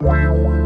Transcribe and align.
Wow. 0.00 0.65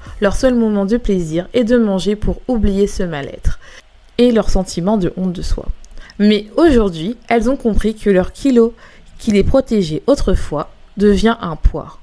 Leur 0.21 0.35
seul 0.35 0.53
moment 0.53 0.85
de 0.85 0.97
plaisir 0.97 1.47
est 1.53 1.63
de 1.63 1.77
manger 1.77 2.15
pour 2.15 2.41
oublier 2.47 2.85
ce 2.85 3.01
mal-être 3.01 3.59
et 4.19 4.31
leur 4.31 4.51
sentiment 4.51 4.97
de 4.97 5.11
honte 5.17 5.33
de 5.33 5.41
soi. 5.41 5.65
Mais 6.19 6.45
aujourd'hui, 6.57 7.17
elles 7.27 7.49
ont 7.49 7.55
compris 7.55 7.95
que 7.95 8.11
leur 8.11 8.31
kilo 8.31 8.75
qui 9.17 9.31
les 9.31 9.43
protégeait 9.43 10.03
autrefois 10.05 10.69
devient 10.97 11.37
un 11.41 11.55
poids. 11.55 11.97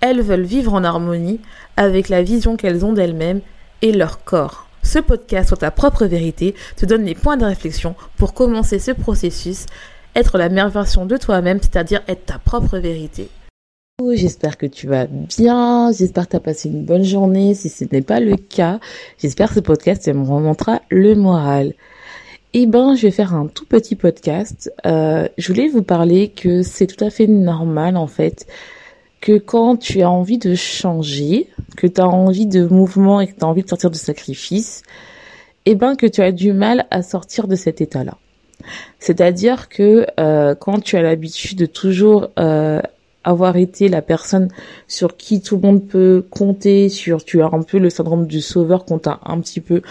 Elles 0.00 0.22
veulent 0.22 0.42
vivre 0.42 0.72
en 0.72 0.84
harmonie 0.84 1.40
avec 1.76 2.08
la 2.08 2.22
vision 2.22 2.56
qu'elles 2.56 2.84
ont 2.84 2.92
d'elles-mêmes 2.92 3.40
et 3.82 3.90
leur 3.90 4.22
corps. 4.22 4.68
Ce 4.84 5.00
podcast 5.00 5.48
sur 5.48 5.58
ta 5.58 5.72
propre 5.72 6.06
vérité 6.06 6.54
te 6.76 6.86
donne 6.86 7.04
les 7.04 7.16
points 7.16 7.36
de 7.36 7.44
réflexion 7.44 7.96
pour 8.16 8.34
commencer 8.34 8.78
ce 8.78 8.92
processus, 8.92 9.66
être 10.14 10.38
la 10.38 10.48
meilleure 10.48 10.68
version 10.68 11.06
de 11.06 11.16
toi-même, 11.16 11.58
c'est-à-dire 11.60 12.02
être 12.06 12.26
ta 12.26 12.38
propre 12.38 12.78
vérité. 12.78 13.28
J'espère 14.14 14.58
que 14.58 14.66
tu 14.66 14.86
vas 14.86 15.06
bien, 15.06 15.90
j'espère 15.90 16.26
que 16.26 16.30
tu 16.30 16.36
as 16.36 16.40
passé 16.40 16.68
une 16.68 16.84
bonne 16.84 17.02
journée. 17.02 17.54
Si 17.54 17.68
ce 17.68 17.84
n'est 17.90 18.00
pas 18.00 18.20
le 18.20 18.36
cas, 18.36 18.78
j'espère 19.18 19.48
que 19.48 19.56
ce 19.56 19.60
podcast 19.60 20.06
me 20.06 20.22
remontera 20.22 20.82
le 20.88 21.16
moral. 21.16 21.74
Eh 22.52 22.66
ben, 22.66 22.94
je 22.94 23.02
vais 23.02 23.10
faire 23.10 23.34
un 23.34 23.48
tout 23.48 23.66
petit 23.66 23.96
podcast. 23.96 24.72
Euh, 24.86 25.26
je 25.36 25.48
voulais 25.48 25.66
vous 25.66 25.82
parler 25.82 26.28
que 26.28 26.62
c'est 26.62 26.86
tout 26.86 27.04
à 27.04 27.10
fait 27.10 27.26
normal 27.26 27.96
en 27.96 28.06
fait 28.06 28.46
que 29.20 29.36
quand 29.36 29.76
tu 29.76 30.02
as 30.02 30.10
envie 30.10 30.38
de 30.38 30.54
changer, 30.54 31.48
que 31.76 31.88
tu 31.88 32.00
as 32.00 32.06
envie 32.06 32.46
de 32.46 32.68
mouvement 32.68 33.20
et 33.20 33.26
que 33.26 33.36
tu 33.36 33.44
as 33.44 33.48
envie 33.48 33.64
de 33.64 33.68
sortir 33.68 33.90
de 33.90 33.96
sacrifice, 33.96 34.84
eh 35.66 35.74
ben 35.74 35.96
que 35.96 36.06
tu 36.06 36.22
as 36.22 36.30
du 36.30 36.52
mal 36.52 36.86
à 36.92 37.02
sortir 37.02 37.48
de 37.48 37.56
cet 37.56 37.80
état-là. 37.80 38.16
C'est-à-dire 39.00 39.68
que 39.68 40.06
euh, 40.20 40.54
quand 40.54 40.78
tu 40.84 40.96
as 40.96 41.02
l'habitude 41.02 41.58
de 41.58 41.66
toujours 41.66 42.28
euh, 42.38 42.80
avoir 43.24 43.56
été 43.56 43.88
la 43.88 44.00
personne 44.00 44.48
sur 44.86 45.16
qui 45.16 45.40
tout 45.40 45.56
le 45.56 45.62
monde 45.62 45.86
peut 45.86 46.24
compter, 46.30 46.88
sur 46.88 47.24
tu 47.24 47.42
as 47.42 47.46
un 47.46 47.62
peu 47.62 47.78
le 47.78 47.90
syndrome 47.90 48.26
du 48.26 48.40
sauveur 48.40 48.84
qu'on 48.84 48.98
t'a 48.98 49.20
un 49.24 49.40
petit 49.40 49.60
peu 49.60 49.82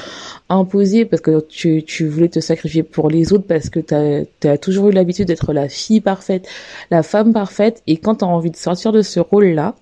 imposé 0.50 1.06
parce 1.06 1.22
que 1.22 1.42
tu, 1.42 1.84
tu 1.84 2.08
voulais 2.08 2.30
te 2.30 2.40
sacrifier 2.40 2.84
pour 2.84 3.10
les 3.10 3.34
autres 3.34 3.46
parce 3.46 3.70
que 3.70 3.80
tu 3.80 4.48
as, 4.48 4.58
toujours 4.58 4.90
eu 4.90 4.92
l'habitude 4.92 5.28
d'être 5.28 5.54
la 5.54 5.70
fille 5.70 6.02
parfaite, 6.02 6.48
la 6.90 7.04
femme 7.04 7.34
parfaite 7.34 7.84
et 7.86 7.98
quand 7.98 8.16
tu 8.16 8.26
as 8.26 8.28
envie 8.28 8.52
de 8.52 8.56
sortir 8.56 8.92
de 8.92 9.02
ce 9.02 9.20
rôle-là, 9.20 9.76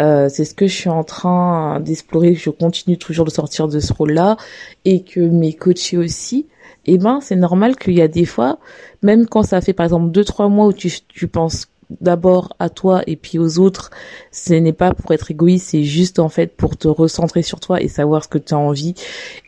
euh, 0.00 0.28
c'est 0.28 0.44
ce 0.44 0.54
que 0.54 0.66
je 0.66 0.74
suis 0.74 0.90
en 0.90 1.04
train 1.04 1.80
d'explorer, 1.80 2.34
je 2.34 2.50
continue 2.50 2.98
toujours 2.98 3.24
de 3.24 3.30
sortir 3.30 3.68
de 3.68 3.78
ce 3.78 3.92
rôle-là 3.92 4.36
et 4.84 5.02
que 5.02 5.20
mes 5.20 5.52
coachés 5.52 5.98
aussi, 5.98 6.46
eh 6.86 6.98
ben 6.98 7.20
c'est 7.20 7.36
normal 7.36 7.76
qu'il 7.76 7.94
y 7.94 8.02
a 8.02 8.08
des 8.08 8.24
fois, 8.24 8.58
même 9.02 9.26
quand 9.26 9.42
ça 9.42 9.60
fait 9.60 9.72
par 9.72 9.84
exemple 9.84 10.10
deux 10.10 10.24
trois 10.24 10.48
mois 10.48 10.66
où 10.66 10.72
tu, 10.72 10.90
tu 11.08 11.28
penses 11.28 11.68
d'abord 12.00 12.54
à 12.58 12.68
toi 12.68 13.02
et 13.06 13.16
puis 13.16 13.38
aux 13.38 13.58
autres, 13.58 13.90
ce 14.30 14.54
n'est 14.54 14.72
pas 14.72 14.94
pour 14.94 15.12
être 15.12 15.30
égoïste, 15.30 15.68
c'est 15.70 15.84
juste 15.84 16.18
en 16.18 16.28
fait 16.28 16.56
pour 16.56 16.76
te 16.76 16.88
recentrer 16.88 17.42
sur 17.42 17.60
toi 17.60 17.80
et 17.80 17.88
savoir 17.88 18.24
ce 18.24 18.28
que 18.28 18.38
tu 18.38 18.54
as 18.54 18.58
envie 18.58 18.94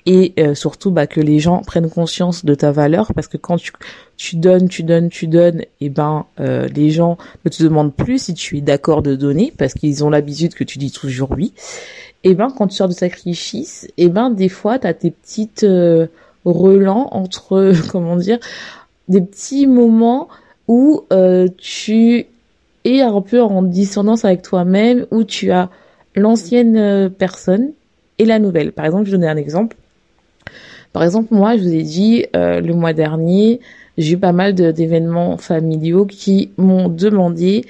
et 0.06 0.34
euh, 0.38 0.54
surtout 0.54 0.90
bah, 0.90 1.06
que 1.06 1.20
les 1.20 1.38
gens 1.38 1.62
prennent 1.62 1.90
conscience 1.90 2.44
de 2.44 2.54
ta 2.54 2.72
valeur 2.72 3.12
parce 3.14 3.28
que 3.28 3.36
quand 3.36 3.56
tu, 3.56 3.72
tu 4.16 4.36
donnes, 4.36 4.68
tu 4.68 4.82
donnes, 4.82 5.08
tu 5.08 5.26
donnes, 5.26 5.62
et 5.80 5.88
ben 5.88 6.26
euh, 6.40 6.68
les 6.68 6.90
gens 6.90 7.18
ne 7.44 7.50
te 7.50 7.62
demandent 7.62 7.94
plus 7.94 8.24
si 8.24 8.34
tu 8.34 8.58
es 8.58 8.60
d'accord 8.60 9.02
de 9.02 9.14
donner 9.14 9.52
parce 9.56 9.74
qu'ils 9.74 10.04
ont 10.04 10.10
l'habitude 10.10 10.54
que 10.54 10.64
tu 10.64 10.78
dis 10.78 10.90
toujours 10.90 11.30
oui. 11.32 11.52
Et 12.22 12.34
ben 12.34 12.48
quand 12.56 12.68
tu 12.68 12.76
sors 12.76 12.88
de 12.88 12.94
sacrifice, 12.94 13.88
et 13.96 14.08
ben 14.08 14.30
des 14.30 14.48
fois 14.48 14.78
tu 14.78 14.86
as 14.86 14.94
tes 14.94 15.10
petites 15.10 15.64
euh, 15.64 16.06
relents 16.44 17.08
entre 17.12 17.72
comment 17.90 18.16
dire 18.16 18.38
des 19.08 19.20
petits 19.20 19.66
moments 19.66 20.28
où 20.68 21.04
euh, 21.12 21.48
tu 21.58 22.26
es 22.84 23.00
un 23.00 23.20
peu 23.20 23.42
en 23.42 23.62
dissonance 23.62 24.24
avec 24.24 24.42
toi-même, 24.42 25.06
où 25.10 25.24
tu 25.24 25.50
as 25.50 25.70
l'ancienne 26.14 26.76
euh, 26.76 27.08
personne 27.08 27.72
et 28.18 28.24
la 28.24 28.38
nouvelle. 28.38 28.72
Par 28.72 28.84
exemple, 28.84 29.06
je 29.06 29.12
vais 29.12 29.18
donner 29.18 29.28
un 29.28 29.36
exemple. 29.36 29.76
Par 30.92 31.02
exemple, 31.02 31.34
moi, 31.34 31.56
je 31.56 31.62
vous 31.62 31.74
ai 31.74 31.82
dit 31.82 32.26
euh, 32.36 32.60
le 32.60 32.74
mois 32.74 32.92
dernier, 32.92 33.60
j'ai 33.98 34.12
eu 34.12 34.18
pas 34.18 34.32
mal 34.32 34.54
d'événements 34.54 35.36
familiaux 35.36 36.06
qui 36.06 36.50
m'ont 36.56 36.88
demandé 36.88 37.64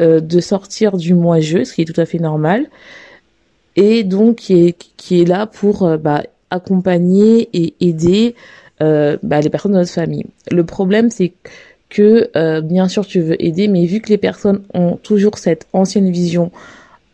de 0.00 0.38
sortir 0.38 0.96
du 0.96 1.12
moi-je, 1.12 1.64
ce 1.64 1.74
qui 1.74 1.82
est 1.82 1.84
tout 1.84 2.00
à 2.00 2.06
fait 2.06 2.20
normal, 2.20 2.66
et 3.74 4.04
donc 4.04 4.36
qui 4.36 4.68
est, 4.68 4.76
qui 4.96 5.20
est 5.20 5.24
là 5.24 5.46
pour 5.46 5.98
bah, 5.98 6.22
accompagner 6.50 7.48
et 7.52 7.74
aider 7.80 8.36
bah, 8.78 9.40
les 9.40 9.50
personnes 9.50 9.72
de 9.72 9.78
notre 9.78 9.90
famille. 9.90 10.26
Le 10.52 10.64
problème, 10.64 11.10
c'est 11.10 11.30
que 11.30 11.50
euh, 11.98 12.60
bien 12.60 12.88
sûr 12.88 13.06
tu 13.06 13.20
veux 13.20 13.42
aider, 13.42 13.68
mais 13.68 13.84
vu 13.86 14.00
que 14.00 14.10
les 14.10 14.18
personnes 14.18 14.62
ont 14.74 14.96
toujours 14.96 15.38
cette 15.38 15.66
ancienne 15.72 16.10
vision 16.10 16.50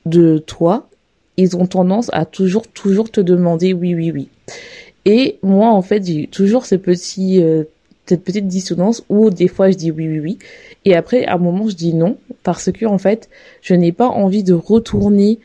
de 0.06 0.38
toi, 0.38 0.88
ils 1.36 1.56
ont 1.56 1.66
tendance 1.66 2.10
à 2.12 2.24
toujours 2.24 2.66
toujours 2.68 3.10
te 3.10 3.20
demander 3.20 3.72
oui 3.72 3.94
oui 3.94 4.10
oui. 4.10 4.28
Et 5.04 5.38
moi 5.42 5.68
en 5.68 5.82
fait 5.82 6.04
j'ai 6.04 6.26
toujours 6.26 6.66
ce 6.66 6.74
petit 6.74 7.42
euh, 7.42 7.64
cette 8.06 8.22
petite 8.22 8.46
dissonance 8.46 9.02
où 9.08 9.30
des 9.30 9.48
fois 9.48 9.70
je 9.70 9.76
dis 9.76 9.90
oui 9.90 10.08
oui 10.08 10.20
oui 10.20 10.38
et 10.84 10.94
après 10.94 11.24
à 11.24 11.34
un 11.34 11.38
moment 11.38 11.68
je 11.68 11.74
dis 11.74 11.94
non 11.94 12.18
parce 12.42 12.70
que 12.70 12.86
en 12.86 12.98
fait 12.98 13.28
je 13.62 13.74
n'ai 13.74 13.92
pas 13.92 14.08
envie 14.08 14.42
de 14.42 14.54
retourner 14.54 15.38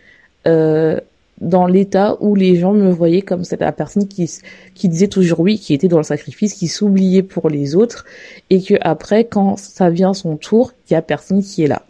euh, 0.48 1.00
dans 1.42 1.66
l'état 1.68 2.18
où 2.20 2.36
les 2.36 2.56
gens 2.56 2.74
me 2.74 2.90
voyaient 2.90 3.22
comme 3.22 3.44
cette 3.44 3.62
la 3.62 3.72
personne 3.72 4.08
qui 4.08 4.30
qui 4.76 4.90
disait 4.90 5.08
toujours 5.08 5.40
oui, 5.40 5.58
qui 5.58 5.74
était 5.74 5.88
dans 5.88 5.98
le 5.98 6.04
sacrifice, 6.04 6.54
qui 6.54 6.68
s'oubliait 6.68 7.24
pour 7.24 7.50
les 7.50 7.76
autres 7.76 8.06
et 8.50 8.62
que 8.62 8.76
après 8.82 9.26
quand 9.26 9.58
ça 9.58 9.90
vient 9.90 10.14
son 10.14 10.38
tour, 10.38 10.74
il 10.90 10.94
y 10.94 10.96
a 10.96 11.02
personne 11.02 11.42
qui 11.42 11.64
est 11.64 11.68
là. 11.68 11.84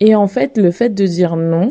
Et 0.00 0.14
en 0.14 0.28
fait, 0.28 0.58
le 0.58 0.70
fait 0.70 0.90
de 0.90 1.06
dire 1.06 1.34
non, 1.34 1.68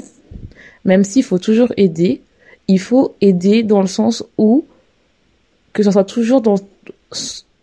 même 0.83 1.03
s'il 1.03 1.23
faut 1.23 1.39
toujours 1.39 1.71
aider, 1.77 2.21
il 2.67 2.79
faut 2.79 3.15
aider 3.21 3.63
dans 3.63 3.81
le 3.81 3.87
sens 3.87 4.23
où 4.37 4.65
que 5.73 5.83
ce 5.83 5.91
soit 5.91 6.03
toujours 6.03 6.41
dans 6.41 6.55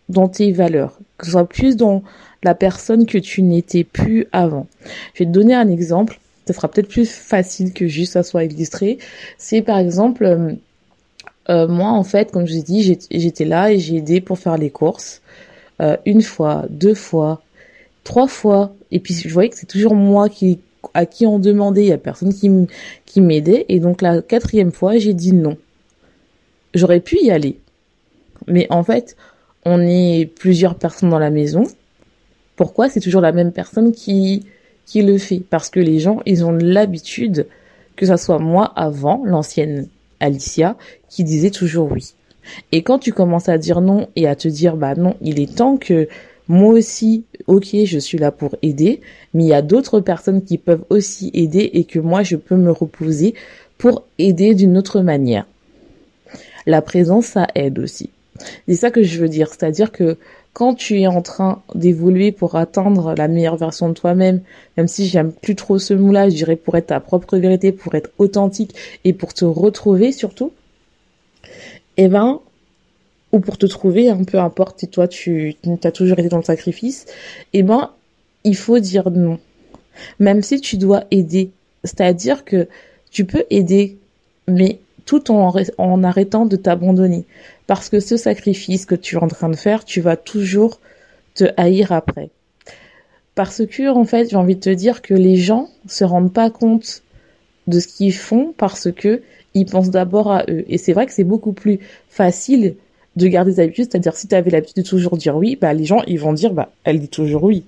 dans 0.08 0.28
tes 0.28 0.52
valeurs, 0.52 0.98
que 1.18 1.26
ce 1.26 1.32
soit 1.32 1.48
plus 1.48 1.76
dans 1.76 2.02
la 2.42 2.54
personne 2.54 3.06
que 3.06 3.18
tu 3.18 3.42
n'étais 3.42 3.84
plus 3.84 4.26
avant. 4.32 4.66
Je 5.14 5.24
vais 5.24 5.26
te 5.26 5.34
donner 5.34 5.54
un 5.54 5.68
exemple 5.68 6.18
ce 6.46 6.52
sera 6.52 6.68
peut-être 6.68 6.88
plus 6.88 7.10
facile 7.10 7.72
que 7.72 7.86
juste 7.86 8.12
ça 8.12 8.22
soit 8.22 8.44
illustré. 8.44 8.98
C'est 9.38 9.62
par 9.62 9.78
exemple, 9.78 10.24
euh, 10.24 10.52
euh, 11.48 11.68
moi 11.68 11.90
en 11.90 12.04
fait, 12.04 12.30
comme 12.30 12.46
je 12.46 12.52
vous 12.52 12.58
ai 12.58 12.62
dit, 12.62 12.98
j'étais 13.10 13.44
là 13.44 13.72
et 13.72 13.78
j'ai 13.78 13.96
aidé 13.96 14.20
pour 14.20 14.38
faire 14.38 14.56
les 14.56 14.70
courses. 14.70 15.22
Euh, 15.80 15.96
une 16.06 16.22
fois, 16.22 16.66
deux 16.70 16.94
fois, 16.94 17.42
trois 18.04 18.28
fois. 18.28 18.74
Et 18.90 19.00
puis 19.00 19.14
je 19.14 19.32
voyais 19.32 19.48
que 19.48 19.56
c'est 19.56 19.66
toujours 19.66 19.94
moi 19.94 20.28
qui 20.28 20.60
à 20.92 21.06
qui 21.06 21.26
on 21.26 21.38
demandait, 21.38 21.84
il 21.84 21.88
y 21.88 21.92
a 21.92 21.98
personne 21.98 22.32
qui 22.32 22.50
qui 23.06 23.20
m'aidait. 23.20 23.64
Et 23.68 23.80
donc 23.80 24.02
la 24.02 24.22
quatrième 24.22 24.72
fois, 24.72 24.98
j'ai 24.98 25.14
dit 25.14 25.32
non. 25.32 25.56
J'aurais 26.74 27.00
pu 27.00 27.18
y 27.22 27.30
aller. 27.30 27.58
Mais 28.46 28.66
en 28.70 28.82
fait, 28.82 29.16
on 29.64 29.80
est 29.80 30.26
plusieurs 30.26 30.74
personnes 30.76 31.10
dans 31.10 31.18
la 31.18 31.30
maison. 31.30 31.64
Pourquoi? 32.56 32.88
C'est 32.88 33.00
toujours 33.00 33.20
la 33.20 33.32
même 33.32 33.52
personne 33.52 33.92
qui 33.92 34.44
qui 34.86 35.02
le 35.02 35.18
fait 35.18 35.42
parce 35.48 35.70
que 35.70 35.80
les 35.80 35.98
gens, 35.98 36.20
ils 36.26 36.44
ont 36.44 36.52
l'habitude 36.52 37.46
que 37.96 38.06
ça 38.06 38.16
soit 38.16 38.38
moi 38.38 38.72
avant, 38.76 39.22
l'ancienne 39.24 39.88
Alicia, 40.20 40.76
qui 41.08 41.24
disait 41.24 41.50
toujours 41.50 41.90
oui. 41.90 42.14
Et 42.72 42.82
quand 42.82 42.98
tu 42.98 43.12
commences 43.12 43.48
à 43.48 43.58
dire 43.58 43.80
non 43.80 44.08
et 44.16 44.26
à 44.26 44.36
te 44.36 44.48
dire 44.48 44.76
bah 44.76 44.94
non, 44.94 45.16
il 45.20 45.40
est 45.40 45.54
temps 45.54 45.76
que 45.76 46.08
moi 46.46 46.74
aussi, 46.74 47.24
ok, 47.46 47.68
je 47.84 47.98
suis 47.98 48.18
là 48.18 48.30
pour 48.30 48.56
aider, 48.60 49.00
mais 49.32 49.44
il 49.44 49.48
y 49.48 49.54
a 49.54 49.62
d'autres 49.62 50.00
personnes 50.00 50.44
qui 50.44 50.58
peuvent 50.58 50.84
aussi 50.90 51.30
aider 51.32 51.70
et 51.72 51.84
que 51.84 51.98
moi 51.98 52.22
je 52.22 52.36
peux 52.36 52.56
me 52.56 52.70
reposer 52.70 53.34
pour 53.78 54.04
aider 54.18 54.54
d'une 54.54 54.76
autre 54.76 55.00
manière. 55.00 55.46
La 56.66 56.82
présence, 56.82 57.26
ça 57.26 57.46
aide 57.54 57.78
aussi. 57.78 58.10
C'est 58.68 58.74
ça 58.74 58.90
que 58.90 59.02
je 59.02 59.20
veux 59.20 59.28
dire, 59.28 59.48
c'est-à-dire 59.48 59.92
que 59.92 60.16
quand 60.54 60.74
tu 60.74 61.00
es 61.00 61.08
en 61.08 61.20
train 61.20 61.62
d'évoluer 61.74 62.30
pour 62.30 62.54
atteindre 62.54 63.14
la 63.16 63.26
meilleure 63.26 63.56
version 63.56 63.88
de 63.88 63.94
toi-même, 63.94 64.40
même 64.76 64.86
si 64.86 65.06
j'aime 65.06 65.32
plus 65.32 65.56
trop 65.56 65.78
ce 65.78 65.92
mot-là, 65.92 66.30
je 66.30 66.36
dirais 66.36 66.56
pour 66.56 66.76
être 66.76 66.86
ta 66.86 67.00
propre 67.00 67.36
vérité, 67.36 67.72
pour 67.72 67.94
être 67.96 68.10
authentique 68.18 68.74
et 69.02 69.12
pour 69.12 69.34
te 69.34 69.44
retrouver 69.44 70.12
surtout, 70.12 70.52
eh 71.96 72.06
ben, 72.06 72.40
ou 73.32 73.40
pour 73.40 73.58
te 73.58 73.66
trouver, 73.66 74.08
hein, 74.08 74.22
peu 74.24 74.38
importe 74.38 74.78
si 74.78 74.88
toi 74.88 75.08
tu 75.08 75.56
as 75.82 75.90
toujours 75.90 76.20
été 76.20 76.28
dans 76.28 76.38
le 76.38 76.44
sacrifice, 76.44 77.06
eh 77.52 77.64
ben, 77.64 77.90
il 78.44 78.56
faut 78.56 78.78
dire 78.78 79.10
non. 79.10 79.40
Même 80.20 80.42
si 80.42 80.60
tu 80.60 80.76
dois 80.76 81.04
aider. 81.10 81.50
C'est-à-dire 81.82 82.44
que 82.44 82.68
tu 83.10 83.24
peux 83.24 83.44
aider, 83.50 83.98
mais 84.46 84.78
tout 85.04 85.30
en, 85.30 86.02
arrêtant 86.02 86.46
de 86.46 86.56
t'abandonner. 86.56 87.24
Parce 87.66 87.88
que 87.88 88.00
ce 88.00 88.16
sacrifice 88.16 88.86
que 88.86 88.94
tu 88.94 89.16
es 89.16 89.18
en 89.18 89.28
train 89.28 89.48
de 89.48 89.56
faire, 89.56 89.84
tu 89.84 90.00
vas 90.00 90.16
toujours 90.16 90.80
te 91.34 91.44
haïr 91.56 91.92
après. 91.92 92.30
Parce 93.34 93.66
que, 93.66 93.88
en 93.90 94.04
fait, 94.04 94.30
j'ai 94.30 94.36
envie 94.36 94.54
de 94.54 94.60
te 94.60 94.70
dire 94.70 95.02
que 95.02 95.14
les 95.14 95.36
gens 95.36 95.68
se 95.86 96.04
rendent 96.04 96.32
pas 96.32 96.50
compte 96.50 97.02
de 97.66 97.80
ce 97.80 97.88
qu'ils 97.88 98.14
font 98.14 98.54
parce 98.56 98.92
que 98.92 99.22
ils 99.54 99.66
pensent 99.66 99.90
d'abord 99.90 100.30
à 100.30 100.44
eux. 100.48 100.64
Et 100.68 100.78
c'est 100.78 100.92
vrai 100.92 101.06
que 101.06 101.12
c'est 101.12 101.24
beaucoup 101.24 101.52
plus 101.52 101.78
facile 102.08 102.76
de 103.16 103.26
garder 103.28 103.52
des 103.52 103.60
habitudes, 103.60 103.86
c'est-à-dire 103.90 104.16
si 104.16 104.26
tu 104.26 104.34
avais 104.34 104.50
l'habitude 104.50 104.82
de 104.82 104.88
toujours 104.88 105.16
dire 105.16 105.36
oui, 105.36 105.56
bah 105.60 105.72
les 105.72 105.84
gens 105.84 106.02
ils 106.06 106.18
vont 106.18 106.32
dire 106.32 106.52
bah 106.52 106.70
elle 106.82 106.98
dit 106.98 107.08
toujours 107.08 107.44
oui. 107.44 107.64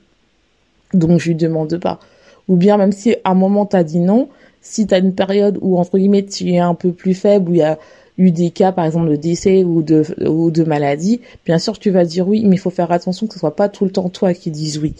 Donc 0.92 1.20
je 1.20 1.28
lui 1.28 1.36
demande 1.36 1.78
pas. 1.78 2.00
Ou 2.48 2.56
bien 2.56 2.76
même 2.76 2.92
si 2.92 3.14
à 3.24 3.30
un 3.30 3.34
moment 3.34 3.66
tu 3.66 3.76
as 3.76 3.84
dit 3.84 4.00
non, 4.00 4.28
si 4.68 4.86
tu 4.86 4.94
as 4.94 4.98
une 4.98 5.14
période 5.14 5.58
où 5.60 5.78
entre 5.78 5.96
guillemets 5.96 6.24
tu 6.24 6.50
es 6.50 6.58
un 6.58 6.74
peu 6.74 6.92
plus 6.92 7.14
faible 7.14 7.50
où 7.50 7.54
il 7.54 7.58
y 7.58 7.62
a 7.62 7.78
eu 8.18 8.30
des 8.30 8.50
cas 8.50 8.72
par 8.72 8.84
exemple 8.84 9.10
de 9.10 9.16
décès 9.16 9.62
ou 9.62 9.82
de 9.82 10.04
ou 10.26 10.50
de 10.50 10.64
maladie, 10.64 11.20
bien 11.44 11.58
sûr 11.58 11.78
tu 11.78 11.90
vas 11.90 12.04
dire 12.04 12.26
oui, 12.26 12.44
mais 12.44 12.56
il 12.56 12.58
faut 12.58 12.70
faire 12.70 12.90
attention 12.90 13.26
que 13.26 13.34
ce 13.34 13.38
soit 13.38 13.54
pas 13.54 13.68
tout 13.68 13.84
le 13.84 13.92
temps 13.92 14.08
toi 14.08 14.34
qui 14.34 14.50
dises 14.50 14.78
oui. 14.78 14.94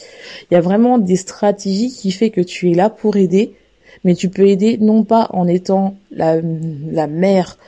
Il 0.50 0.54
y 0.54 0.56
a 0.56 0.60
vraiment 0.60 0.98
des 0.98 1.16
stratégies 1.16 1.90
qui 1.90 2.10
fait 2.12 2.30
que 2.30 2.40
tu 2.40 2.70
es 2.70 2.74
là 2.74 2.90
pour 2.90 3.16
aider, 3.16 3.54
mais 4.04 4.14
tu 4.14 4.28
peux 4.28 4.46
aider 4.46 4.78
non 4.78 5.02
pas 5.02 5.28
en 5.32 5.48
étant 5.48 5.96
la 6.10 6.40
la 6.40 7.06
mère 7.06 7.58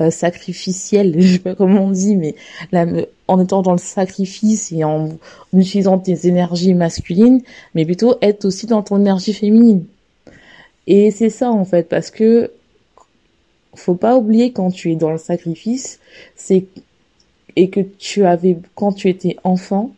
euh, 0.00 0.10
sacrificielle, 0.10 1.16
je 1.18 1.32
sais 1.34 1.38
pas 1.40 1.54
comment 1.56 1.84
on 1.84 1.90
dit, 1.90 2.14
mais 2.14 2.36
la, 2.70 2.86
en 3.26 3.40
étant 3.40 3.62
dans 3.62 3.72
le 3.72 3.78
sacrifice 3.78 4.70
et 4.72 4.84
en, 4.84 5.08
en 5.08 5.58
utilisant 5.58 5.98
tes 5.98 6.28
énergies 6.28 6.74
masculines, 6.74 7.42
mais 7.74 7.84
plutôt 7.84 8.16
être 8.22 8.44
aussi 8.44 8.66
dans 8.66 8.82
ton 8.82 8.98
énergie 9.00 9.32
féminine. 9.32 9.84
Et 10.88 11.10
c'est 11.10 11.30
ça 11.30 11.52
en 11.52 11.64
fait, 11.66 11.88
parce 11.88 12.10
que 12.10 12.50
faut 13.76 13.94
pas 13.94 14.16
oublier 14.16 14.52
quand 14.52 14.70
tu 14.70 14.90
es 14.90 14.96
dans 14.96 15.12
le 15.12 15.18
sacrifice, 15.18 16.00
c'est 16.34 16.64
et 17.56 17.68
que 17.68 17.80
tu 17.80 18.24
avais 18.24 18.56
quand 18.74 18.92
tu 18.92 19.08
étais 19.08 19.36
enfant, 19.44 19.92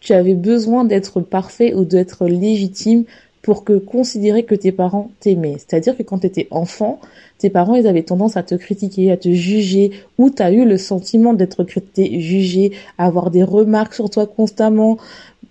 tu 0.00 0.12
avais 0.12 0.34
besoin 0.34 0.84
d'être 0.84 1.20
parfait 1.20 1.74
ou 1.74 1.84
d'être 1.84 2.26
légitime 2.26 3.04
pour 3.42 3.64
que 3.64 3.78
considérer 3.78 4.44
que 4.44 4.54
tes 4.54 4.72
parents 4.72 5.10
t'aimaient. 5.20 5.56
C'est-à-dire 5.58 5.96
que 5.96 6.02
quand 6.02 6.20
tu 6.20 6.26
étais 6.26 6.46
enfant, 6.50 7.00
tes 7.38 7.50
parents, 7.50 7.74
ils 7.74 7.86
avaient 7.86 8.02
tendance 8.02 8.36
à 8.36 8.42
te 8.42 8.54
critiquer, 8.54 9.10
à 9.10 9.16
te 9.16 9.32
juger, 9.32 9.90
ou 10.18 10.30
tu 10.30 10.42
as 10.42 10.52
eu 10.52 10.64
le 10.64 10.76
sentiment 10.76 11.34
d'être 11.34 11.64
critiqué, 11.64 12.20
jugé, 12.20 12.72
à 12.98 13.06
avoir 13.06 13.30
des 13.30 13.42
remarques 13.42 13.94
sur 13.94 14.10
toi 14.10 14.26
constamment. 14.26 14.98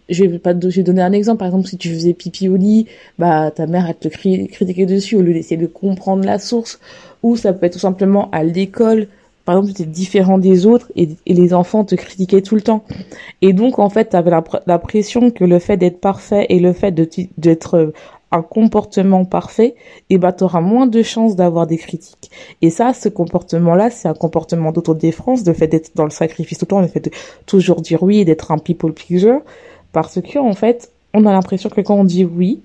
Je 0.09 0.25
vais 0.25 0.39
pas 0.39 0.53
te, 0.53 0.69
je 0.69 0.77
vais 0.77 0.83
donner 0.83 1.01
un 1.01 1.11
exemple. 1.11 1.39
Par 1.39 1.47
exemple, 1.47 1.67
si 1.67 1.77
tu 1.77 1.89
faisais 1.89 2.13
pipi 2.13 2.49
au 2.49 2.55
lit, 2.55 2.87
bah, 3.19 3.51
ta 3.51 3.67
mère, 3.67 3.87
elle 3.87 3.95
te 3.95 4.07
critiquer 4.07 4.85
dessus 4.85 5.15
au 5.15 5.21
lieu 5.21 5.33
d'essayer 5.33 5.57
de 5.57 5.67
comprendre 5.67 6.23
la 6.23 6.39
source. 6.39 6.79
Ou 7.23 7.35
ça 7.35 7.53
peut 7.53 7.65
être 7.65 7.73
tout 7.73 7.79
simplement 7.79 8.29
à 8.31 8.43
l'école. 8.43 9.07
Par 9.45 9.57
exemple, 9.57 9.73
tu 9.73 9.81
étais 9.83 9.91
différent 9.91 10.37
des 10.37 10.65
autres 10.65 10.91
et, 10.95 11.09
les 11.25 11.53
enfants 11.53 11.85
te 11.85 11.95
critiquaient 11.95 12.41
tout 12.41 12.55
le 12.55 12.61
temps. 12.61 12.83
Et 13.41 13.53
donc, 13.53 13.79
en 13.79 13.89
fait, 13.89 14.09
tu 14.09 14.15
avais 14.15 14.31
la, 14.31 14.79
pression 14.79 15.31
que 15.31 15.45
le 15.45 15.59
fait 15.59 15.77
d'être 15.77 16.01
parfait 16.01 16.45
et 16.49 16.59
le 16.59 16.73
fait 16.73 16.91
d'être 16.91 17.93
un 18.31 18.41
comportement 18.41 19.25
parfait, 19.25 19.75
et 20.09 20.15
eh 20.15 20.17
ben, 20.17 20.31
tu 20.33 20.43
auras 20.43 20.61
moins 20.61 20.87
de 20.87 21.01
chances 21.01 21.35
d'avoir 21.35 21.65
des 21.65 21.77
critiques. 21.77 22.29
Et 22.61 22.69
ça, 22.69 22.93
ce 22.93 23.09
comportement-là, 23.09 23.89
c'est 23.89 24.07
un 24.07 24.13
comportement 24.13 24.71
d'autodéfense, 24.71 25.45
le 25.45 25.53
fait 25.53 25.67
d'être 25.67 25.91
dans 25.95 26.03
le 26.03 26.09
sacrifice 26.09 26.57
tout 26.57 26.65
le 26.65 26.69
temps, 26.69 26.81
le 26.81 26.87
fait 26.87 26.99
de 26.99 27.11
toujours 27.45 27.81
dire 27.81 28.03
oui 28.03 28.19
et 28.19 28.25
d'être 28.25 28.51
un 28.51 28.57
people 28.57 28.93
pleaser. 28.93 29.37
Parce 29.97 30.21
que, 30.21 30.37
en 30.37 30.53
fait, 30.53 30.91
on 31.15 31.25
a 31.25 31.31
l'impression 31.31 31.71
que 31.71 31.81
quand 31.81 31.95
on 31.95 32.03
dit 32.03 32.23
oui, 32.23 32.61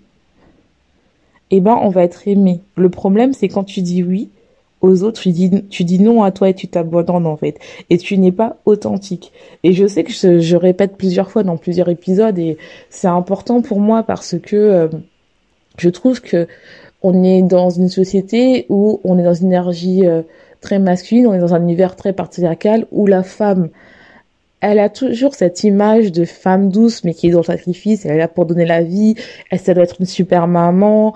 eh 1.51 1.61
ben, 1.61 1.79
on 1.81 1.89
va 1.89 2.03
être 2.03 2.29
aimé. 2.29 2.61
Le 2.77 2.91
problème, 2.91 3.33
c'est 3.33 3.49
quand 3.49 3.65
tu 3.65 3.81
dis 3.81 4.03
oui, 4.03 4.29
aux 4.83 5.03
autres, 5.03 5.19
tu 5.19 5.31
dis, 5.33 5.99
non 5.99 6.25
à 6.25 6.31
toi 6.31 6.51
et 6.51 6.55
tu 6.55 6.69
t'abandonnes 6.69 7.25
en 7.25 7.39
fait. 7.39 7.59
Et 7.89 7.97
tu 7.97 8.19
n'es 8.19 8.33
pas 8.33 8.59
authentique. 8.67 9.33
Et 9.63 9.73
je 9.73 9.87
sais 9.87 10.05
que 10.05 10.13
je, 10.13 10.57
répète 10.57 10.99
plusieurs 10.99 11.31
fois 11.31 11.43
dans 11.43 11.57
plusieurs 11.57 11.89
épisodes 11.89 12.39
et 12.39 12.59
c'est 12.91 13.09
important 13.09 13.63
pour 13.63 13.81
moi 13.81 14.03
parce 14.03 14.37
que 14.39 14.57
euh, 14.57 14.89
je 15.79 15.89
trouve 15.89 16.21
que 16.21 16.47
on 17.03 17.25
est 17.25 17.41
dans 17.41 17.71
une 17.71 17.89
société 17.89 18.67
où 18.69 19.01
on 19.05 19.19
est 19.19 19.25
dans 19.25 19.33
une 19.33 19.47
énergie 19.47 20.07
euh, 20.07 20.21
très 20.61 20.79
masculine, 20.79 21.27
on 21.29 21.33
est 21.33 21.39
dans 21.39 21.55
un 21.55 21.63
univers 21.63 21.97
très 21.97 22.13
patriarcal 22.13 22.87
où 22.93 23.07
la 23.07 23.23
femme 23.23 23.71
elle 24.63 24.79
a 24.79 24.89
toujours 24.89 25.35
cette 25.35 25.65
image 25.65 26.13
de 26.13 26.25
femme 26.25 26.71
douce, 26.71 27.03
mais 27.05 27.15
qui 27.15 27.27
est 27.27 27.31
dans 27.31 27.41
le 27.41 27.45
sacrifice, 27.45 28.07
elle 28.07 28.13
est 28.13 28.19
là 28.19 28.29
pour 28.29 28.47
donner 28.47 28.65
la 28.65 28.83
vie, 28.83 29.17
elle, 29.51 29.59
ça 29.59 29.75
doit 29.75 29.83
être 29.83 29.97
une 29.99 30.07
super 30.07 30.47
maman, 30.47 31.15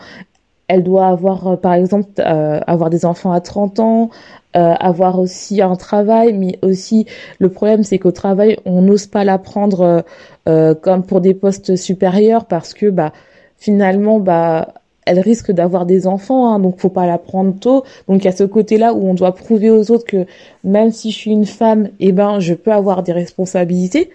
elle 0.66 0.82
doit 0.82 1.06
avoir, 1.06 1.46
euh, 1.46 1.56
par 1.56 1.74
exemple, 1.74 2.08
euh, 2.18 2.60
avoir 2.66 2.90
des 2.90 3.06
enfants 3.06 3.30
à 3.30 3.40
30 3.40 3.78
ans, 3.78 4.10
euh, 4.56 4.74
avoir 4.80 5.20
aussi 5.20 5.62
un 5.62 5.76
travail, 5.76 6.32
mais 6.32 6.58
aussi 6.62 7.06
le 7.38 7.48
problème 7.48 7.84
c'est 7.84 7.98
qu'au 7.98 8.10
travail 8.10 8.58
on 8.64 8.82
n'ose 8.82 9.06
pas 9.06 9.22
la 9.22 9.38
prendre 9.38 10.04
comme 10.44 11.02
pour 11.04 11.20
des 11.20 11.34
postes 11.34 11.76
supérieurs 11.76 12.46
parce 12.46 12.72
que 12.72 12.86
bah 12.86 13.12
finalement 13.56 14.18
bah 14.18 14.74
elle 15.06 15.20
risque 15.20 15.52
d'avoir 15.52 15.86
des 15.86 16.06
enfants, 16.06 16.52
hein, 16.52 16.58
donc 16.58 16.78
faut 16.78 16.90
pas 16.90 17.06
la 17.06 17.18
prendre 17.18 17.58
tôt. 17.58 17.84
Donc 18.08 18.22
il 18.22 18.24
y 18.26 18.28
a 18.28 18.32
ce 18.32 18.44
côté-là 18.44 18.92
où 18.92 19.08
on 19.08 19.14
doit 19.14 19.34
prouver 19.34 19.70
aux 19.70 19.90
autres 19.90 20.04
que 20.04 20.26
même 20.64 20.90
si 20.90 21.10
je 21.10 21.16
suis 21.16 21.30
une 21.30 21.46
femme, 21.46 21.88
eh 22.00 22.12
ben 22.12 22.40
je 22.40 22.54
peux 22.54 22.72
avoir 22.72 23.02
des 23.02 23.12
responsabilités 23.12 24.10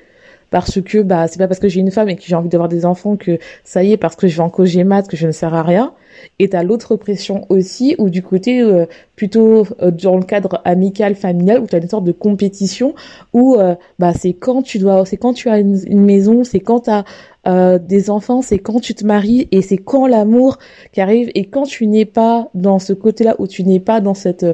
parce 0.52 0.82
que 0.82 1.02
bah 1.02 1.28
c'est 1.28 1.40
pas 1.40 1.48
parce 1.48 1.60
que 1.60 1.70
j'ai 1.70 1.80
une 1.80 1.90
femme 1.90 2.10
et 2.10 2.16
que 2.16 2.24
j'ai 2.24 2.36
envie 2.36 2.50
d'avoir 2.50 2.70
des 2.70 2.86
enfants 2.86 3.16
que 3.16 3.40
ça 3.64 3.84
y 3.84 3.94
est 3.94 3.98
parce 3.98 4.16
que 4.16 4.28
je 4.28 4.36
vais 4.36 4.44
en 4.44 4.50
cogémat 4.50 5.02
que 5.02 5.18
je 5.18 5.26
ne 5.26 5.32
sers 5.32 5.54
à 5.54 5.64
rien. 5.64 5.94
Et 6.40 6.50
t'as 6.50 6.62
l'autre 6.62 6.98
pression 6.98 7.46
aussi, 7.50 7.96
ou 7.98 8.10
du 8.10 8.22
côté 8.22 8.62
euh, 8.62 8.86
plutôt 9.16 9.66
euh, 9.82 9.92
dans 9.92 10.18
le 10.18 10.24
cadre 10.24 10.62
amical, 10.66 11.16
familial, 11.16 11.62
où 11.62 11.68
t'as 11.68 11.80
une 11.80 11.90
sorte 11.90 12.04
de 12.04 12.12
compétition, 12.12 12.94
où 13.34 13.56
euh, 13.56 13.76
bah 13.98 14.14
c'est 14.14 14.34
quand 14.34 14.62
tu 14.62 14.78
dois, 14.78 15.06
c'est 15.06 15.18
quand 15.18 15.34
tu 15.34 15.50
as 15.50 15.60
une, 15.60 16.02
maison, 16.02 16.44
c'est 16.44 16.60
quand 16.60 16.82
t'as 16.82 17.06
as 17.44 17.80
des 17.80 18.12
enfants, 18.12 18.44
c'est 18.44 18.60
quand 18.60 18.80
tu 18.82 18.94
te 18.94 19.06
maries, 19.06 19.48
et 19.52 19.62
c'est 19.62 19.78
quand 19.78 20.06
l'amour 20.06 20.60
qui 20.92 21.02
arrive, 21.02 21.32
et 21.34 21.46
quand 21.46 21.64
tu 21.64 21.88
n'es 21.88 22.06
pas 22.06 22.50
dans 22.54 22.78
ce 22.78 22.94
côté-là, 22.94 23.36
où 23.40 23.48
tu 23.48 23.64
n'es 23.64 23.80
pas 23.80 24.00
dans 24.00 24.14
cette 24.14 24.46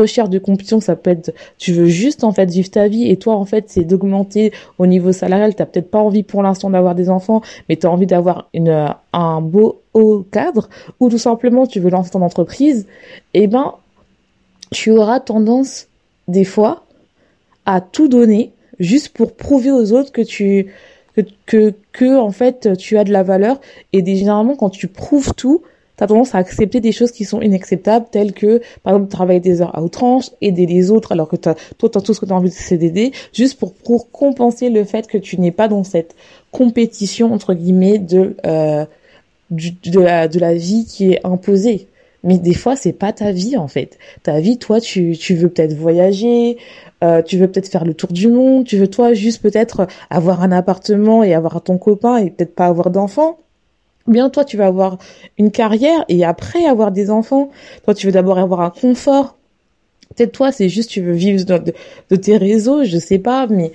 recherche 0.00 0.30
de 0.30 0.38
compétition, 0.38 0.80
ça 0.80 0.96
peut 0.96 1.10
être, 1.10 1.32
tu 1.58 1.72
veux 1.72 1.86
juste 1.86 2.24
en 2.24 2.32
fait 2.32 2.50
vivre 2.50 2.70
ta 2.70 2.88
vie 2.88 3.08
et 3.08 3.16
toi 3.16 3.34
en 3.34 3.44
fait 3.44 3.64
c'est 3.68 3.84
d'augmenter 3.84 4.52
au 4.78 4.86
niveau 4.86 5.12
salarial, 5.12 5.54
t'as 5.54 5.66
peut-être 5.66 5.90
pas 5.90 5.98
envie 5.98 6.22
pour 6.22 6.42
l'instant 6.42 6.70
d'avoir 6.70 6.94
des 6.94 7.08
enfants, 7.10 7.42
mais 7.68 7.76
tu 7.76 7.86
as 7.86 7.90
envie 7.90 8.06
d'avoir 8.06 8.48
une 8.54 8.94
un 9.12 9.40
beau 9.40 9.80
haut 9.94 10.24
cadre 10.30 10.68
ou 11.00 11.08
tout 11.08 11.18
simplement 11.18 11.66
tu 11.66 11.80
veux 11.80 11.90
lancer 11.90 12.10
ton 12.10 12.22
entreprise, 12.22 12.86
eh 13.34 13.46
ben 13.46 13.74
tu 14.70 14.90
auras 14.90 15.20
tendance 15.20 15.88
des 16.28 16.44
fois 16.44 16.84
à 17.66 17.80
tout 17.80 18.08
donner 18.08 18.52
juste 18.78 19.10
pour 19.10 19.36
prouver 19.36 19.70
aux 19.70 19.92
autres 19.92 20.12
que 20.12 20.22
tu 20.22 20.72
que, 21.14 21.20
que, 21.46 21.74
que 21.92 22.18
en 22.18 22.30
fait 22.30 22.76
tu 22.76 22.96
as 22.96 23.04
de 23.04 23.12
la 23.12 23.22
valeur. 23.22 23.60
Et 23.92 24.04
généralement 24.04 24.56
quand 24.56 24.70
tu 24.70 24.88
prouves 24.88 25.34
tout 25.34 25.62
t'as 25.96 26.06
tendance 26.06 26.34
à 26.34 26.38
accepter 26.38 26.80
des 26.80 26.92
choses 26.92 27.12
qui 27.12 27.24
sont 27.24 27.40
inacceptables, 27.40 28.06
telles 28.10 28.32
que, 28.32 28.60
par 28.82 28.94
exemple, 28.94 29.10
travailler 29.10 29.40
des 29.40 29.60
heures 29.60 29.76
à 29.76 29.82
outrance, 29.82 30.34
aider 30.40 30.66
les 30.66 30.90
autres, 30.90 31.12
alors 31.12 31.28
que 31.28 31.36
toi, 31.36 31.54
t'as 31.78 32.00
tout 32.00 32.14
ce 32.14 32.20
que 32.20 32.26
t'as 32.26 32.34
envie 32.34 32.48
de 32.50 32.54
c'est 32.54 32.78
d'aider, 32.78 33.12
juste 33.32 33.58
pour, 33.58 33.74
pour 33.74 34.10
compenser 34.10 34.70
le 34.70 34.84
fait 34.84 35.06
que 35.06 35.18
tu 35.18 35.38
n'es 35.38 35.52
pas 35.52 35.68
dans 35.68 35.84
cette 35.84 36.14
compétition, 36.50 37.32
entre 37.32 37.54
guillemets, 37.54 37.98
de, 37.98 38.36
euh, 38.46 38.84
de, 39.50 40.00
la, 40.00 40.28
de 40.28 40.38
la 40.38 40.54
vie 40.54 40.86
qui 40.86 41.12
est 41.12 41.20
imposée. 41.24 41.88
Mais 42.24 42.38
des 42.38 42.54
fois, 42.54 42.76
c'est 42.76 42.92
pas 42.92 43.12
ta 43.12 43.32
vie, 43.32 43.56
en 43.56 43.66
fait. 43.66 43.98
Ta 44.22 44.40
vie, 44.40 44.56
toi, 44.56 44.80
tu, 44.80 45.16
tu 45.18 45.34
veux 45.34 45.48
peut-être 45.48 45.74
voyager, 45.74 46.56
euh, 47.02 47.20
tu 47.20 47.36
veux 47.36 47.48
peut-être 47.48 47.68
faire 47.68 47.84
le 47.84 47.94
tour 47.94 48.12
du 48.12 48.28
monde, 48.28 48.64
tu 48.64 48.76
veux 48.76 48.88
toi 48.88 49.12
juste 49.12 49.42
peut-être 49.42 49.88
avoir 50.08 50.42
un 50.42 50.52
appartement 50.52 51.24
et 51.24 51.34
avoir 51.34 51.60
ton 51.62 51.78
copain 51.78 52.18
et 52.18 52.30
peut-être 52.30 52.54
pas 52.54 52.66
avoir 52.66 52.90
d'enfants 52.90 53.38
bien 54.06 54.30
toi 54.30 54.44
tu 54.44 54.56
vas 54.56 54.66
avoir 54.66 54.98
une 55.38 55.50
carrière 55.50 56.04
et 56.08 56.24
après 56.24 56.64
avoir 56.64 56.92
des 56.92 57.10
enfants. 57.10 57.50
Toi 57.84 57.94
tu 57.94 58.06
veux 58.06 58.12
d'abord 58.12 58.38
avoir 58.38 58.60
un 58.60 58.70
confort. 58.70 59.36
Peut-être 60.14 60.32
toi 60.32 60.52
c'est 60.52 60.68
juste 60.68 60.90
tu 60.90 61.00
veux 61.00 61.12
vivre 61.12 61.44
de, 61.44 62.16
tes 62.16 62.36
réseaux 62.36 62.84
je 62.84 62.98
sais 62.98 63.18
pas 63.18 63.46
mais 63.48 63.72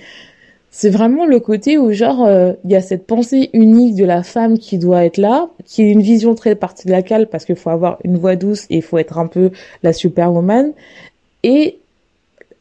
c'est 0.70 0.90
vraiment 0.90 1.26
le 1.26 1.40
côté 1.40 1.78
où 1.78 1.92
genre 1.92 2.24
euh, 2.24 2.52
il 2.64 2.70
y 2.70 2.76
a 2.76 2.80
cette 2.80 3.06
pensée 3.06 3.50
unique 3.52 3.96
de 3.96 4.04
la 4.04 4.22
femme 4.22 4.58
qui 4.58 4.78
doit 4.78 5.04
être 5.04 5.16
là 5.16 5.48
qui 5.64 5.82
est 5.82 5.90
une 5.90 6.02
vision 6.02 6.34
très 6.34 6.54
patriarcale 6.54 7.28
parce 7.28 7.44
qu'il 7.44 7.56
faut 7.56 7.70
avoir 7.70 7.98
une 8.04 8.16
voix 8.16 8.36
douce 8.36 8.66
et 8.70 8.76
il 8.76 8.82
faut 8.82 8.98
être 8.98 9.18
un 9.18 9.26
peu 9.26 9.50
la 9.82 9.92
superwoman. 9.92 10.72
Et 11.42 11.78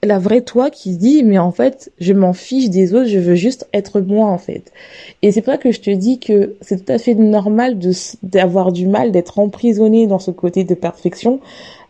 la 0.04 0.20
vraie 0.20 0.42
toi 0.42 0.70
qui 0.70 0.94
se 0.94 1.00
dit 1.00 1.24
mais 1.24 1.38
en 1.38 1.51
fait 1.51 1.92
je 2.00 2.13
m'en 2.13 2.34
fiche 2.34 2.70
des 2.70 2.94
autres 2.94 3.08
je 3.08 3.20
veux 3.20 3.36
juste 3.36 3.68
être 3.74 4.00
moi 4.00 4.27
en 4.27 4.38
fait. 4.38 4.72
Et 5.22 5.32
c'est 5.32 5.42
pour 5.42 5.54
ça 5.54 5.58
que 5.58 5.72
je 5.72 5.82
te 5.82 5.89
dis 5.89 6.20
que 6.20 6.56
c'est 6.62 6.86
tout 6.86 6.92
à 6.92 6.98
fait 6.98 7.16
normal 7.16 7.77
d'avoir 8.24 8.72
du 8.72 8.88
mal 8.88 9.12
d'être 9.12 9.39
emprisonné 9.39 10.08
dans 10.08 10.20
ce 10.20 10.32
côté 10.32 10.63
de 10.63 10.75
perfection 10.75 11.39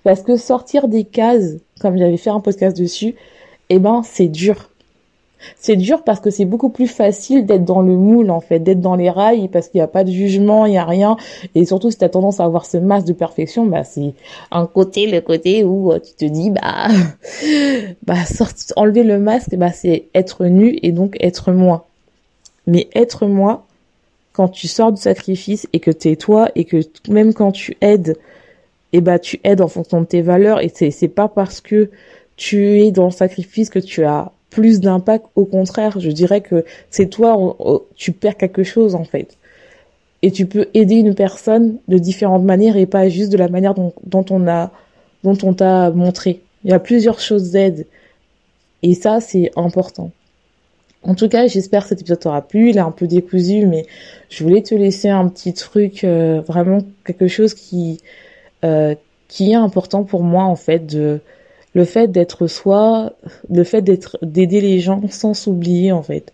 parce 0.03 0.21
que 0.21 0.37
sortir 0.37 0.87
des 0.87 1.03
cases 1.03 1.57
comme 1.81 1.97
j'avais 1.97 2.17
fait 2.17 2.29
un 2.29 2.39
podcast 2.39 2.77
dessus 2.77 3.15
eh 3.69 3.79
ben 3.79 4.01
c'est 4.03 4.27
dur 4.27 4.66
c'est 5.58 5.75
dur 5.75 6.03
parce 6.03 6.20
que 6.20 6.29
c'est 6.29 6.46
beaucoup 6.46 6.70
plus 6.70 6.88
facile 6.88 7.46
d'être 7.46 7.65
dans 7.65 7.82
le 7.82 7.96
moule 7.96 8.29
en 8.29 8.39
fait, 8.39 8.60
d'être 8.60 8.82
dans 8.82 8.96
les 8.96 9.10
rails 9.10 9.48
parce 9.50 9.67
qu'il 9.70 9.79
n'y 9.79 9.84
a 9.84 9.88
pas 9.88 10.03
de 10.03 10.12
jugement, 10.12 10.65
il 10.65 10.72
n'y 10.72 10.77
a 10.77 10.86
rien. 10.86 11.17
Et 11.56 11.65
surtout 11.65 11.91
si 11.91 11.98
tu 11.98 12.06
as 12.06 12.10
tendance 12.10 12.39
à 12.39 12.46
avoir 12.46 12.65
ce 12.65 12.77
masque 12.77 13.08
de 13.08 13.13
perfection, 13.13 13.65
bah 13.65 13.84
c'est 13.84 14.13
un 14.51 14.65
côté, 14.65 15.08
le 15.08 15.22
côté 15.22 15.63
où 15.63 15.91
euh, 15.91 16.00
tu 16.00 16.13
te 16.13 16.25
dis 16.25 16.51
bah 16.51 16.88
bah 18.06 18.25
sortir, 18.25 18.74
enlever 18.75 19.03
le 19.03 19.20
masque, 19.20 19.56
bah 19.56 19.72
c'est 19.72 20.06
être 20.13 20.46
nu 20.46 20.77
et 20.82 20.91
donc 20.91 21.17
être 21.20 21.51
moi. 21.51 21.88
Mais 22.65 22.88
être 22.96 23.27
moi, 23.27 23.65
quand 24.34 24.50
tu 24.50 24.67
sors 24.67 24.91
du 24.91 25.01
sacrifice 25.01 25.67
et 25.74 25.79
que 25.79 25.91
tu 25.91 26.10
es 26.10 26.15
toi 26.15 26.50
et 26.56 26.65
que 26.65 26.77
même 27.10 27.34
quand 27.34 27.51
tu 27.51 27.77
aides, 27.82 28.17
et 28.94 28.98
eh 28.98 29.01
bah 29.01 29.20
tu 29.20 29.39
aides 29.44 29.62
en 29.62 29.67
fonction 29.67 30.00
de 30.00 30.06
tes 30.06 30.22
valeurs 30.22 30.62
et 30.62 30.70
c'est 30.70 31.08
pas 31.10 31.27
parce 31.27 31.60
que 31.60 31.89
tu 32.38 32.79
es 32.79 32.91
dans 32.91 33.06
le 33.06 33.12
sacrifice 33.12 33.70
que 33.70 33.79
tu 33.79 34.06
as 34.06 34.32
plus 34.49 34.79
d'impact. 34.79 35.25
Au 35.35 35.45
contraire, 35.45 35.99
je 35.99 36.09
dirais 36.09 36.41
que 36.41 36.65
c'est 36.89 37.07
toi, 37.07 37.57
tu 37.95 38.11
perds 38.11 38.37
quelque 38.37 38.63
chose 38.63 38.95
en 38.95 39.03
fait. 39.03 39.37
Et 40.21 40.31
tu 40.31 40.45
peux 40.45 40.67
aider 40.73 40.95
une 40.95 41.13
personne 41.13 41.77
de 41.87 41.97
différentes 41.97 42.43
manières 42.43 42.75
et 42.77 42.85
pas 42.85 43.07
juste 43.07 43.31
de 43.31 43.37
la 43.37 43.49
manière 43.49 43.75
dont, 43.75 43.93
on 44.31 45.53
t'a 45.53 45.91
montré. 45.91 46.41
Il 46.63 46.71
y 46.71 46.73
a 46.73 46.79
plusieurs 46.79 47.19
choses 47.19 47.51
d'aide. 47.51 47.85
Et 48.81 48.95
ça, 48.95 49.19
c'est 49.19 49.51
important. 49.55 50.11
En 51.03 51.13
tout 51.13 51.29
cas, 51.29 51.47
j'espère 51.47 51.83
que 51.83 51.89
cet 51.89 52.01
épisode 52.01 52.19
t'aura 52.19 52.41
plu. 52.41 52.71
Il 52.71 52.77
est 52.77 52.81
un 52.81 52.91
peu 52.91 53.07
décousu, 53.07 53.65
mais 53.65 53.85
je 54.29 54.43
voulais 54.43 54.61
te 54.63 54.73
laisser 54.73 55.09
un 55.09 55.27
petit 55.29 55.53
truc, 55.53 56.03
euh, 56.03 56.41
vraiment 56.41 56.79
quelque 57.05 57.27
chose 57.27 57.53
qui, 57.53 58.01
euh, 58.65 58.95
qui 59.27 59.51
est 59.51 59.55
important 59.55 60.03
pour 60.03 60.23
moi 60.23 60.43
en 60.43 60.55
fait 60.55 60.85
de 60.85 61.21
le 61.74 61.86
fait 61.86 62.07
d'être 62.07 62.47
soi, 62.47 63.13
le 63.50 63.63
fait 63.63 63.81
d'être 63.81 64.17
d'aider 64.21 64.62
les 64.62 64.79
gens 64.79 65.01
sans 65.09 65.33
s'oublier 65.33 65.91
en 65.91 66.01
fait. 66.01 66.33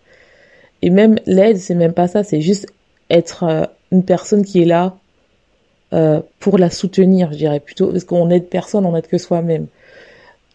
Et 0.82 0.90
même 0.90 1.16
l'aide, 1.26 1.58
c'est 1.58 1.74
même 1.74 1.92
pas 1.92 2.08
ça, 2.08 2.24
c'est 2.24 2.40
juste 2.40 2.66
être 3.10 3.44
euh, 3.44 3.64
une 3.92 4.04
personne 4.04 4.44
qui 4.44 4.62
est 4.62 4.66
là 4.66 4.96
euh, 5.92 6.20
pour 6.40 6.58
la 6.58 6.70
soutenir, 6.70 7.32
je 7.32 7.38
dirais 7.38 7.60
plutôt, 7.60 7.88
parce 7.88 8.04
qu'on 8.04 8.30
aide 8.30 8.48
personne, 8.48 8.84
on 8.84 8.96
aide 8.96 9.06
que 9.06 9.18
soi-même. 9.18 9.66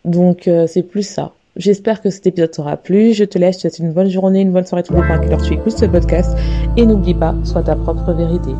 Donc 0.06 0.48
euh, 0.48 0.68
c'est 0.68 0.84
plus 0.84 1.04
ça. 1.04 1.34
J'espère 1.56 2.02
que 2.02 2.10
cet 2.10 2.28
épisode 2.28 2.52
t'aura 2.52 2.78
plu. 2.78 3.14
Je 3.14 3.26
te 3.26 3.38
laisse, 3.38 3.58
je 3.58 3.68
te 3.68 3.74
souhaite 3.74 3.80
une 3.80 3.92
bonne 3.92 4.10
journée, 4.10 4.42
une 4.42 4.52
bonne 4.52 4.66
soirée, 4.66 4.84
tout 4.84 4.94
dépend 4.94 5.16
à 5.16 5.20
quelle 5.20 5.34
heure 5.34 5.42
tu 5.42 5.54
écoutes 5.54 5.78
ce 5.78 5.86
podcast. 5.86 6.38
Et 6.78 6.86
n'oublie 6.86 7.14
pas, 7.14 7.36
sois 7.44 7.64
ta 7.64 7.76
propre 7.76 8.14
vérité. 8.14 8.52